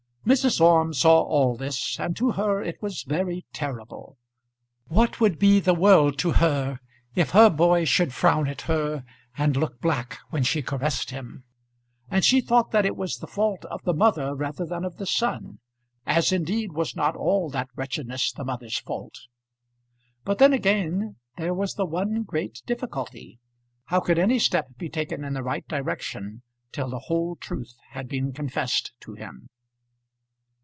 Mrs. 0.23 0.61
Orme 0.61 0.93
saw 0.93 1.23
all 1.23 1.55
this, 1.57 1.99
and 1.99 2.15
to 2.15 2.33
her 2.33 2.61
it 2.61 2.79
was 2.79 3.01
very 3.01 3.43
terrible. 3.53 4.17
What 4.87 5.19
would 5.19 5.39
be 5.39 5.59
the 5.59 5.73
world 5.73 6.19
to 6.19 6.33
her, 6.33 6.79
if 7.15 7.31
her 7.31 7.49
boy 7.49 7.85
should 7.85 8.13
frown 8.13 8.47
at 8.47 8.61
her, 8.61 9.03
and 9.35 9.57
look 9.57 9.81
black 9.81 10.19
when 10.29 10.43
she 10.43 10.61
caressed 10.61 11.09
him? 11.09 11.43
And 12.11 12.23
she 12.23 12.39
thought 12.39 12.69
that 12.69 12.85
it 12.85 12.95
was 12.95 13.17
the 13.17 13.25
fault 13.27 13.65
of 13.65 13.81
the 13.83 13.95
mother 13.95 14.35
rather 14.35 14.63
than 14.63 14.85
of 14.85 14.97
the 14.97 15.07
son; 15.07 15.57
as 16.05 16.31
indeed 16.31 16.71
was 16.71 16.95
not 16.95 17.15
all 17.15 17.49
that 17.49 17.69
wretchedness 17.75 18.31
the 18.31 18.45
mother's 18.45 18.77
fault? 18.77 19.21
But 20.23 20.37
then 20.37 20.53
again, 20.53 21.15
there 21.37 21.55
was 21.55 21.73
the 21.73 21.85
one 21.87 22.21
great 22.21 22.61
difficulty. 22.67 23.39
How 23.85 23.99
could 23.99 24.19
any 24.19 24.37
step 24.37 24.77
be 24.77 24.87
taken 24.87 25.23
in 25.23 25.33
the 25.33 25.43
right 25.43 25.67
direction 25.67 26.43
till 26.71 26.91
the 26.91 26.99
whole 27.07 27.37
truth 27.37 27.73
had 27.89 28.07
been 28.07 28.33
confessed 28.33 28.93
to 29.01 29.15
him? 29.15 29.49